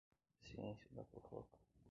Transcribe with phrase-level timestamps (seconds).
[0.41, 1.59] Ciência da fofoca